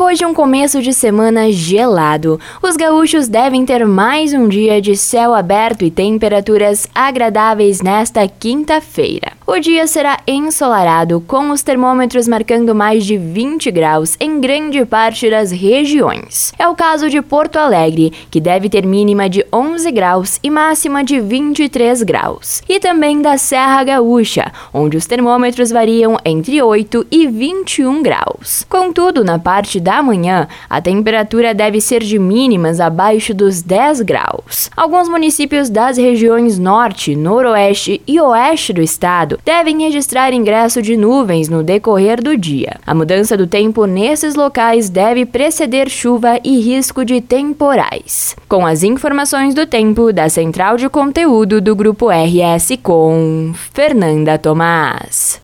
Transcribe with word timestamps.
Depois 0.00 0.18
de 0.18 0.24
um 0.24 0.32
começo 0.32 0.80
de 0.80 0.94
semana 0.94 1.52
gelado, 1.52 2.40
os 2.62 2.74
gaúchos 2.74 3.28
devem 3.28 3.66
ter 3.66 3.86
mais 3.86 4.32
um 4.32 4.48
dia 4.48 4.80
de 4.80 4.96
céu 4.96 5.34
aberto 5.34 5.84
e 5.84 5.90
temperaturas 5.90 6.88
agradáveis 6.94 7.82
nesta 7.82 8.26
quinta-feira. 8.26 9.32
O 9.52 9.58
dia 9.58 9.84
será 9.88 10.20
ensolarado, 10.28 11.20
com 11.26 11.50
os 11.50 11.60
termômetros 11.60 12.28
marcando 12.28 12.72
mais 12.72 13.04
de 13.04 13.18
20 13.18 13.68
graus 13.72 14.16
em 14.20 14.40
grande 14.40 14.86
parte 14.86 15.28
das 15.28 15.50
regiões. 15.50 16.52
É 16.56 16.68
o 16.68 16.74
caso 16.76 17.10
de 17.10 17.20
Porto 17.20 17.56
Alegre, 17.56 18.12
que 18.30 18.40
deve 18.40 18.68
ter 18.68 18.86
mínima 18.86 19.28
de 19.28 19.44
11 19.52 19.90
graus 19.90 20.38
e 20.40 20.48
máxima 20.48 21.02
de 21.02 21.18
23 21.18 22.04
graus. 22.04 22.62
E 22.68 22.78
também 22.78 23.20
da 23.20 23.36
Serra 23.36 23.82
Gaúcha, 23.82 24.52
onde 24.72 24.96
os 24.96 25.04
termômetros 25.04 25.70
variam 25.70 26.16
entre 26.24 26.62
8 26.62 27.08
e 27.10 27.26
21 27.26 28.04
graus. 28.04 28.64
Contudo, 28.68 29.24
na 29.24 29.36
parte 29.36 29.80
da 29.80 30.00
manhã, 30.00 30.46
a 30.68 30.80
temperatura 30.80 31.52
deve 31.52 31.80
ser 31.80 32.04
de 32.04 32.20
mínimas 32.20 32.78
abaixo 32.78 33.34
dos 33.34 33.62
10 33.62 34.02
graus. 34.02 34.70
Alguns 34.76 35.08
municípios 35.08 35.68
das 35.68 35.98
regiões 35.98 36.56
norte, 36.56 37.16
noroeste 37.16 38.00
e 38.06 38.20
oeste 38.20 38.72
do 38.72 38.80
estado 38.80 39.39
devem 39.44 39.82
registrar 39.82 40.32
ingresso 40.32 40.82
de 40.82 40.96
nuvens 40.96 41.48
no 41.48 41.62
decorrer 41.62 42.22
do 42.22 42.36
dia. 42.36 42.80
A 42.86 42.94
mudança 42.94 43.36
do 43.36 43.46
tempo 43.46 43.84
nesses 43.84 44.34
locais 44.34 44.88
deve 44.90 45.24
preceder 45.24 45.88
chuva 45.88 46.40
e 46.42 46.58
risco 46.60 47.04
de 47.04 47.20
temporais. 47.20 48.34
Com 48.48 48.66
as 48.66 48.82
informações 48.82 49.54
do 49.54 49.66
tempo 49.66 50.12
da 50.12 50.28
Central 50.28 50.76
de 50.76 50.88
Conteúdo 50.88 51.60
do 51.60 51.76
Grupo 51.76 52.08
RS 52.08 52.78
com 52.82 53.52
Fernanda 53.72 54.38
Tomás. 54.38 55.38